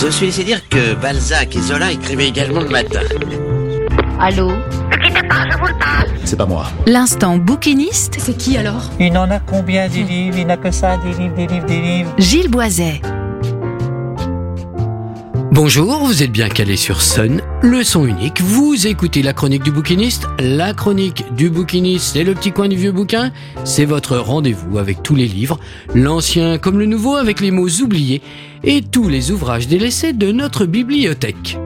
Je 0.00 0.08
suis 0.10 0.26
laissé 0.26 0.44
dire 0.44 0.60
que 0.68 0.94
Balzac 0.94 1.56
et 1.56 1.60
Zola 1.60 1.90
écrivaient 1.90 2.28
également 2.28 2.60
le 2.60 2.68
matin. 2.68 3.00
Allô 4.20 4.52
C'est 6.24 6.36
pas 6.36 6.46
moi. 6.46 6.66
L'instant 6.86 7.36
bouquiniste, 7.36 8.16
C'est 8.18 8.36
qui 8.36 8.56
alors? 8.56 8.90
Il 9.00 9.16
en 9.18 9.30
a 9.30 9.40
combien 9.40 9.88
des 9.88 10.02
livres? 10.04 10.38
Il 10.38 10.46
n'a 10.46 10.56
que 10.56 10.70
ça, 10.70 10.98
des 10.98 11.12
livres, 11.20 11.34
des 11.34 11.46
livres, 11.46 11.66
des 11.66 11.80
livres. 11.80 12.10
Gilles 12.18 12.48
Boiset. 12.48 13.00
Bonjour, 15.50 16.04
vous 16.04 16.22
êtes 16.22 16.30
bien 16.30 16.50
calé 16.50 16.76
sur 16.76 17.00
Sun, 17.00 17.40
le 17.62 17.82
son 17.82 18.06
unique. 18.06 18.42
Vous 18.42 18.86
écoutez 18.86 19.22
la 19.22 19.32
chronique 19.32 19.62
du 19.62 19.72
bouquiniste. 19.72 20.26
La 20.38 20.74
chronique 20.74 21.24
du 21.34 21.48
bouquiniste, 21.48 22.12
c'est 22.12 22.24
le 22.24 22.34
petit 22.34 22.52
coin 22.52 22.68
du 22.68 22.76
vieux 22.76 22.92
bouquin. 22.92 23.32
C'est 23.64 23.86
votre 23.86 24.18
rendez-vous 24.18 24.76
avec 24.78 25.02
tous 25.02 25.14
les 25.14 25.26
livres, 25.26 25.58
l'ancien 25.94 26.58
comme 26.58 26.78
le 26.78 26.86
nouveau, 26.86 27.16
avec 27.16 27.40
les 27.40 27.50
mots 27.50 27.80
oubliés 27.80 28.20
et 28.62 28.82
tous 28.82 29.08
les 29.08 29.30
ouvrages 29.30 29.68
délaissés 29.68 30.12
de 30.12 30.32
notre 30.32 30.66
bibliothèque. 30.66 31.58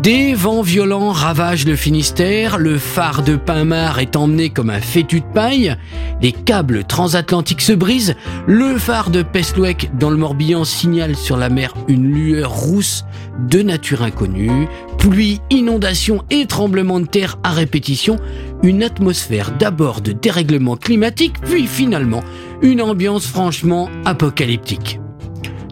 Des 0.00 0.32
vents 0.32 0.62
violents 0.62 1.10
ravagent 1.10 1.66
le 1.66 1.76
Finistère, 1.76 2.58
le 2.58 2.78
phare 2.78 3.22
de 3.22 3.36
Pinmar 3.36 3.98
est 3.98 4.16
emmené 4.16 4.48
comme 4.48 4.70
un 4.70 4.80
fétu 4.80 5.20
de 5.20 5.26
paille, 5.34 5.76
les 6.22 6.32
câbles 6.32 6.84
transatlantiques 6.84 7.60
se 7.60 7.72
brisent, 7.72 8.16
le 8.46 8.78
phare 8.78 9.10
de 9.10 9.22
Pestlouec 9.22 9.90
dans 9.98 10.08
le 10.08 10.16
Morbihan 10.16 10.64
signale 10.64 11.14
sur 11.14 11.36
la 11.36 11.50
mer 11.50 11.74
une 11.88 12.10
lueur 12.10 12.50
rousse 12.50 13.04
de 13.50 13.60
nature 13.60 14.02
inconnue, 14.02 14.66
pluie, 14.98 15.40
inondations 15.50 16.24
et 16.30 16.46
tremblements 16.46 17.00
de 17.00 17.06
terre 17.06 17.38
à 17.42 17.50
répétition, 17.50 18.16
une 18.62 18.82
atmosphère 18.82 19.52
d'abord 19.58 20.00
de 20.00 20.12
dérèglement 20.12 20.76
climatique, 20.76 21.34
puis 21.42 21.66
finalement 21.66 22.24
une 22.62 22.80
ambiance 22.80 23.26
franchement 23.26 23.90
apocalyptique. 24.04 25.00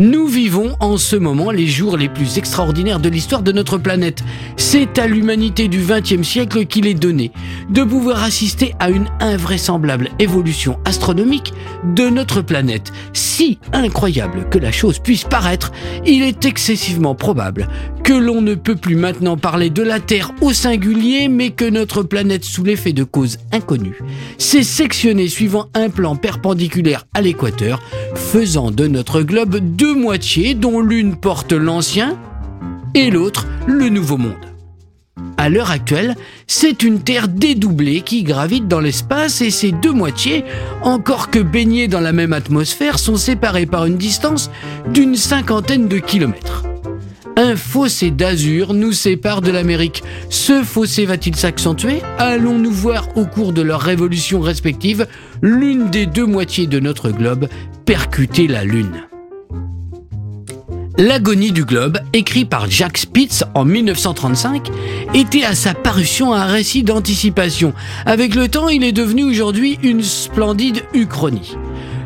Nous 0.00 0.28
vivons 0.28 0.76
en 0.78 0.96
ce 0.96 1.16
moment 1.16 1.50
les 1.50 1.66
jours 1.66 1.96
les 1.96 2.08
plus 2.08 2.38
extraordinaires 2.38 3.00
de 3.00 3.08
l'histoire 3.08 3.42
de 3.42 3.50
notre 3.50 3.78
planète. 3.78 4.22
C'est 4.56 4.96
à 4.96 5.08
l'humanité 5.08 5.66
du 5.66 5.80
XXe 5.80 6.22
siècle 6.22 6.66
qu'il 6.66 6.86
est 6.86 6.94
donné 6.94 7.32
de 7.68 7.82
pouvoir 7.82 8.22
assister 8.22 8.74
à 8.78 8.90
une 8.90 9.08
invraisemblable 9.20 10.10
évolution 10.18 10.78
astronomique 10.84 11.52
de 11.84 12.08
notre 12.08 12.42
planète. 12.42 12.92
Si 13.12 13.58
incroyable 13.72 14.48
que 14.50 14.58
la 14.58 14.72
chose 14.72 14.98
puisse 14.98 15.24
paraître, 15.24 15.72
il 16.06 16.22
est 16.22 16.44
excessivement 16.44 17.14
probable 17.14 17.68
que 18.02 18.12
l'on 18.12 18.40
ne 18.40 18.54
peut 18.54 18.76
plus 18.76 18.96
maintenant 18.96 19.36
parler 19.36 19.70
de 19.70 19.82
la 19.82 20.00
Terre 20.00 20.32
au 20.40 20.52
singulier, 20.52 21.28
mais 21.28 21.50
que 21.50 21.68
notre 21.68 22.02
planète, 22.02 22.44
sous 22.44 22.64
l'effet 22.64 22.92
de 22.92 23.04
causes 23.04 23.38
inconnues, 23.52 23.98
s'est 24.38 24.62
sectionnée 24.62 25.28
suivant 25.28 25.66
un 25.74 25.90
plan 25.90 26.16
perpendiculaire 26.16 27.06
à 27.12 27.20
l'équateur, 27.20 27.82
faisant 28.14 28.70
de 28.70 28.86
notre 28.86 29.22
globe 29.22 29.56
deux 29.58 29.94
moitiés 29.94 30.54
dont 30.54 30.80
l'une 30.80 31.16
porte 31.16 31.52
l'ancien 31.52 32.18
et 32.94 33.10
l'autre 33.10 33.46
le 33.66 33.88
nouveau 33.90 34.16
monde. 34.16 34.57
À 35.38 35.48
l'heure 35.48 35.70
actuelle, 35.70 36.16
c'est 36.48 36.82
une 36.82 37.00
Terre 37.00 37.28
dédoublée 37.28 38.00
qui 38.00 38.24
gravite 38.24 38.66
dans 38.66 38.80
l'espace 38.80 39.40
et 39.40 39.50
ces 39.50 39.70
deux 39.70 39.92
moitiés, 39.92 40.44
encore 40.82 41.30
que 41.30 41.38
baignées 41.38 41.86
dans 41.86 42.00
la 42.00 42.12
même 42.12 42.32
atmosphère, 42.32 42.98
sont 42.98 43.16
séparées 43.16 43.64
par 43.64 43.86
une 43.86 43.96
distance 43.96 44.50
d'une 44.92 45.14
cinquantaine 45.14 45.86
de 45.86 45.98
kilomètres. 45.98 46.64
Un 47.36 47.54
fossé 47.54 48.10
d'azur 48.10 48.74
nous 48.74 48.90
sépare 48.90 49.40
de 49.40 49.52
l'Amérique. 49.52 50.02
Ce 50.28 50.64
fossé 50.64 51.06
va-t-il 51.06 51.36
s'accentuer? 51.36 52.02
Allons-nous 52.18 52.72
voir 52.72 53.16
au 53.16 53.24
cours 53.24 53.52
de 53.52 53.62
leurs 53.62 53.80
révolutions 53.80 54.40
respectives 54.40 55.06
l'une 55.40 55.88
des 55.88 56.06
deux 56.06 56.26
moitiés 56.26 56.66
de 56.66 56.80
notre 56.80 57.10
globe 57.10 57.46
percuter 57.84 58.48
la 58.48 58.64
Lune? 58.64 59.07
L'agonie 61.00 61.52
du 61.52 61.64
globe, 61.64 62.00
écrit 62.12 62.44
par 62.44 62.68
Jack 62.68 62.98
Spitz 62.98 63.44
en 63.54 63.64
1935, 63.64 64.68
était 65.14 65.44
à 65.44 65.54
sa 65.54 65.72
parution 65.72 66.34
un 66.34 66.46
récit 66.46 66.82
d'anticipation. 66.82 67.72
Avec 68.04 68.34
le 68.34 68.48
temps, 68.48 68.68
il 68.68 68.82
est 68.82 68.90
devenu 68.90 69.22
aujourd'hui 69.22 69.78
une 69.84 70.02
splendide 70.02 70.82
uchronie. 70.94 71.54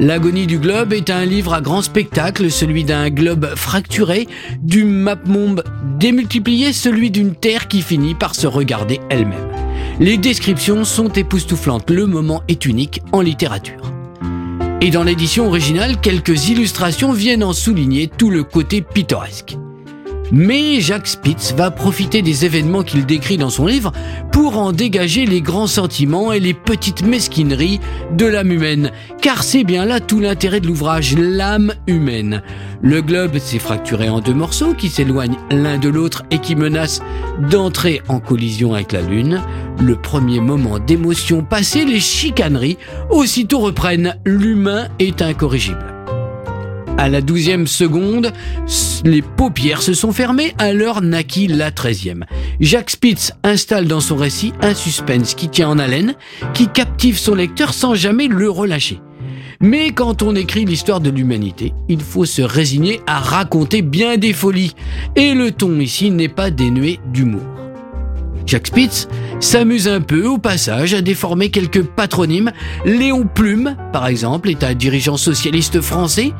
L'agonie 0.00 0.46
du 0.46 0.58
globe 0.58 0.92
est 0.92 1.08
un 1.08 1.24
livre 1.24 1.54
à 1.54 1.62
grand 1.62 1.80
spectacle, 1.80 2.50
celui 2.50 2.84
d'un 2.84 3.08
globe 3.08 3.54
fracturé, 3.56 4.28
du 4.60 4.84
mapmombe 4.84 5.64
démultiplié, 5.98 6.74
celui 6.74 7.10
d'une 7.10 7.34
terre 7.34 7.68
qui 7.68 7.80
finit 7.80 8.14
par 8.14 8.34
se 8.34 8.46
regarder 8.46 9.00
elle-même. 9.08 9.48
Les 9.98 10.18
descriptions 10.18 10.84
sont 10.84 11.08
époustouflantes, 11.08 11.88
le 11.88 12.04
moment 12.04 12.42
est 12.48 12.66
unique 12.66 13.00
en 13.12 13.22
littérature. 13.22 13.93
Et 14.80 14.90
dans 14.90 15.02
l'édition 15.02 15.46
originale, 15.46 16.00
quelques 16.00 16.48
illustrations 16.48 17.12
viennent 17.12 17.44
en 17.44 17.52
souligner 17.52 18.08
tout 18.08 18.30
le 18.30 18.44
côté 18.44 18.82
pittoresque. 18.82 19.56
Mais 20.36 20.80
Jacques 20.80 21.06
Spitz 21.06 21.54
va 21.56 21.70
profiter 21.70 22.20
des 22.20 22.44
événements 22.44 22.82
qu'il 22.82 23.06
décrit 23.06 23.36
dans 23.36 23.50
son 23.50 23.66
livre 23.66 23.92
pour 24.32 24.58
en 24.58 24.72
dégager 24.72 25.26
les 25.26 25.40
grands 25.40 25.68
sentiments 25.68 26.32
et 26.32 26.40
les 26.40 26.54
petites 26.54 27.06
mesquineries 27.06 27.78
de 28.16 28.26
l'âme 28.26 28.50
humaine, 28.50 28.90
car 29.22 29.44
c'est 29.44 29.62
bien 29.62 29.84
là 29.84 30.00
tout 30.00 30.18
l'intérêt 30.18 30.58
de 30.58 30.66
l'ouvrage, 30.66 31.16
l'âme 31.16 31.72
humaine. 31.86 32.42
Le 32.82 33.00
globe 33.00 33.38
s'est 33.38 33.60
fracturé 33.60 34.08
en 34.08 34.18
deux 34.18 34.34
morceaux 34.34 34.74
qui 34.74 34.88
s'éloignent 34.88 35.38
l'un 35.52 35.78
de 35.78 35.88
l'autre 35.88 36.24
et 36.32 36.38
qui 36.38 36.56
menacent 36.56 37.00
d'entrer 37.48 38.02
en 38.08 38.18
collision 38.18 38.74
avec 38.74 38.90
la 38.90 39.02
Lune. 39.02 39.40
Le 39.80 39.94
premier 39.94 40.40
moment 40.40 40.80
d'émotion 40.80 41.44
passé, 41.44 41.84
les 41.84 42.00
chicaneries 42.00 42.78
aussitôt 43.08 43.60
reprennent. 43.60 44.16
L'humain 44.24 44.88
est 44.98 45.22
incorrigible. 45.22 45.93
À 46.96 47.08
la 47.08 47.20
douzième 47.20 47.66
seconde, 47.66 48.32
les 49.04 49.20
paupières 49.20 49.82
se 49.82 49.94
sont 49.94 50.12
fermées, 50.12 50.54
alors 50.58 51.02
naquit 51.02 51.48
la 51.48 51.72
treizième. 51.72 52.24
Jacques 52.60 52.90
Spitz 52.90 53.32
installe 53.42 53.88
dans 53.88 54.00
son 54.00 54.16
récit 54.16 54.52
un 54.62 54.74
suspense 54.74 55.34
qui 55.34 55.48
tient 55.48 55.68
en 55.68 55.78
haleine, 55.78 56.14
qui 56.54 56.68
captive 56.68 57.18
son 57.18 57.34
lecteur 57.34 57.74
sans 57.74 57.94
jamais 57.94 58.28
le 58.28 58.48
relâcher. 58.48 59.00
Mais 59.60 59.90
quand 59.90 60.22
on 60.22 60.36
écrit 60.36 60.64
l'histoire 60.64 61.00
de 61.00 61.10
l'humanité, 61.10 61.72
il 61.88 62.00
faut 62.00 62.26
se 62.26 62.42
résigner 62.42 63.00
à 63.06 63.18
raconter 63.18 63.82
bien 63.82 64.16
des 64.16 64.32
folies, 64.32 64.74
et 65.16 65.34
le 65.34 65.50
ton 65.50 65.80
ici 65.80 66.10
n'est 66.10 66.28
pas 66.28 66.50
dénué 66.50 67.00
d'humour. 67.12 67.63
Jacques 68.46 68.68
Spitz 68.68 69.08
s'amuse 69.40 69.88
un 69.88 70.00
peu 70.00 70.26
au 70.26 70.38
passage 70.38 70.94
à 70.94 71.00
déformer 71.00 71.50
quelques 71.50 71.82
patronymes. 71.82 72.52
Léon 72.84 73.26
Plume, 73.26 73.76
par 73.92 74.06
exemple, 74.06 74.50
est 74.50 74.64
un 74.64 74.74
dirigeant 74.74 75.16
socialiste 75.16 75.80
français. 75.80 76.32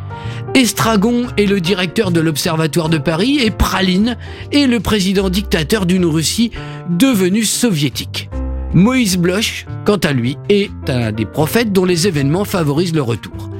Estragon 0.54 1.26
est 1.36 1.46
le 1.46 1.60
directeur 1.60 2.10
de 2.10 2.20
l'Observatoire 2.20 2.88
de 2.88 2.98
Paris 2.98 3.38
et 3.42 3.50
Praline 3.50 4.16
est 4.52 4.66
le 4.66 4.80
président 4.80 5.30
dictateur 5.30 5.86
d'une 5.86 6.06
Russie 6.06 6.50
devenue 6.88 7.44
soviétique. 7.44 8.28
Moïse 8.74 9.16
Bloch, 9.16 9.66
quant 9.84 9.96
à 9.96 10.12
lui, 10.12 10.36
est 10.48 10.70
un 10.88 11.12
des 11.12 11.26
prophètes 11.26 11.72
dont 11.72 11.84
les 11.84 12.06
événements 12.06 12.44
favorisent 12.44 12.94
le 12.94 13.02
retour. 13.02 13.50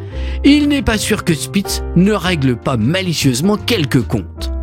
Il 0.45 0.69
n'est 0.69 0.83
pas 0.83 0.99
sûr 0.99 1.25
que 1.25 1.35
Spitz 1.35 1.83
ne 1.97 2.13
règle 2.13 2.57
pas 2.57 2.77
malicieusement 2.77 3.57
quelques 3.57 4.03
comptes. 4.03 4.54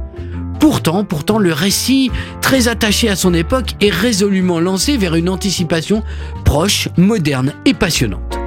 Pourtant, 0.61 1.03
pourtant, 1.03 1.39
le 1.39 1.51
récit, 1.51 2.11
très 2.39 2.67
attaché 2.67 3.09
à 3.09 3.15
son 3.15 3.33
époque, 3.33 3.71
est 3.81 3.89
résolument 3.89 4.59
lancé 4.59 4.95
vers 4.95 5.15
une 5.15 5.27
anticipation 5.27 6.03
proche, 6.45 6.87
moderne 6.97 7.53
et 7.65 7.73
passionnante. 7.73 8.37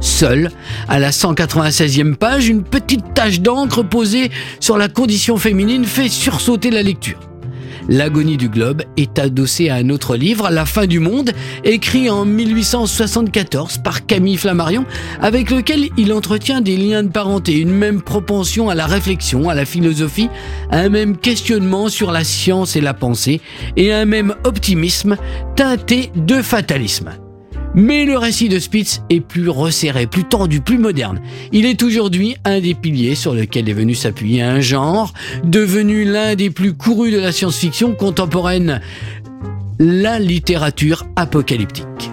Seule, 0.00 0.50
à 0.88 0.98
la 0.98 1.10
196e 1.10 2.16
page, 2.16 2.48
une 2.48 2.64
petite 2.64 3.14
tache 3.14 3.40
d'encre 3.40 3.84
posée 3.84 4.32
sur 4.58 4.76
la 4.76 4.88
condition 4.88 5.36
féminine 5.36 5.84
fait 5.84 6.08
sursauter 6.08 6.70
la 6.70 6.82
lecture. 6.82 7.27
L'agonie 7.88 8.36
du 8.36 8.48
globe 8.48 8.82
est 8.96 9.18
adossée 9.18 9.68
à 9.68 9.76
un 9.76 9.90
autre 9.90 10.16
livre, 10.16 10.50
La 10.50 10.66
fin 10.66 10.86
du 10.86 10.98
monde, 10.98 11.32
écrit 11.64 12.10
en 12.10 12.24
1874 12.24 13.78
par 13.78 14.06
Camille 14.06 14.36
Flammarion, 14.36 14.84
avec 15.20 15.50
lequel 15.50 15.88
il 15.96 16.12
entretient 16.12 16.60
des 16.60 16.76
liens 16.76 17.02
de 17.02 17.08
parenté, 17.08 17.58
une 17.58 17.70
même 17.70 18.02
propension 18.02 18.68
à 18.68 18.74
la 18.74 18.86
réflexion, 18.86 19.48
à 19.48 19.54
la 19.54 19.64
philosophie, 19.64 20.28
un 20.70 20.88
même 20.88 21.16
questionnement 21.16 21.88
sur 21.88 22.10
la 22.10 22.24
science 22.24 22.76
et 22.76 22.80
la 22.80 22.94
pensée, 22.94 23.40
et 23.76 23.92
un 23.92 24.04
même 24.04 24.34
optimisme 24.44 25.16
teinté 25.56 26.10
de 26.16 26.42
fatalisme. 26.42 27.10
Mais 27.74 28.04
le 28.04 28.16
récit 28.16 28.48
de 28.48 28.58
Spitz 28.58 29.02
est 29.10 29.20
plus 29.20 29.48
resserré, 29.48 30.06
plus 30.06 30.24
tendu, 30.24 30.60
plus 30.60 30.78
moderne. 30.78 31.20
Il 31.52 31.66
est 31.66 31.82
aujourd'hui 31.82 32.36
un 32.44 32.60
des 32.60 32.74
piliers 32.74 33.14
sur 33.14 33.34
lequel 33.34 33.68
est 33.68 33.74
venu 33.74 33.94
s'appuyer 33.94 34.42
un 34.42 34.60
genre, 34.60 35.12
devenu 35.44 36.04
l'un 36.04 36.34
des 36.34 36.50
plus 36.50 36.74
courus 36.74 37.12
de 37.12 37.18
la 37.18 37.32
science-fiction 37.32 37.94
contemporaine, 37.94 38.80
la 39.78 40.18
littérature 40.18 41.06
apocalyptique. 41.16 42.10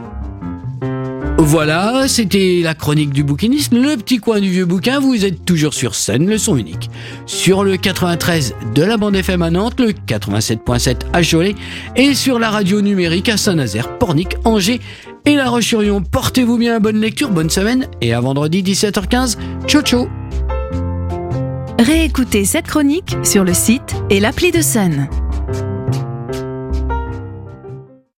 Voilà, 1.37 2.07
c'était 2.07 2.61
la 2.63 2.73
chronique 2.73 3.11
du 3.11 3.23
bouquiniste, 3.23 3.73
le 3.73 3.97
petit 3.97 4.19
coin 4.19 4.39
du 4.39 4.49
vieux 4.49 4.65
bouquin. 4.65 4.99
Vous 4.99 5.25
êtes 5.25 5.43
toujours 5.43 5.73
sur 5.73 5.93
scène, 5.93 6.27
le 6.27 6.37
son 6.37 6.55
unique. 6.55 6.89
Sur 7.25 7.65
le 7.65 7.75
93 7.75 8.55
de 8.73 8.83
la 8.83 8.95
bande 8.95 9.15
FM 9.17 9.41
à 9.41 9.49
Nantes, 9.51 9.79
le 9.79 9.91
87.7 9.91 11.01
à 11.11 11.21
Cholet 11.21 11.55
et 11.97 12.13
sur 12.13 12.39
la 12.39 12.49
radio 12.49 12.81
numérique 12.81 13.27
à 13.27 13.35
Saint-Nazaire, 13.35 13.97
Pornic, 13.97 14.35
Angers 14.45 14.79
et 15.25 15.35
La 15.35 15.49
Roche-sur-Yon. 15.49 16.01
Portez-vous 16.01 16.57
bien, 16.57 16.79
bonne 16.79 17.01
lecture, 17.01 17.29
bonne 17.31 17.49
semaine 17.49 17.87
et 18.01 18.13
à 18.13 18.21
vendredi 18.21 18.63
17h15. 18.63 19.37
Ciao 19.67 19.81
ciao 19.81 20.07
Réécoutez 21.77 22.45
cette 22.45 22.67
chronique 22.67 23.17
sur 23.23 23.43
le 23.43 23.53
site 23.53 23.93
et 24.09 24.21
l'appli 24.21 24.51
de 24.51 24.61
Sun. 24.61 25.09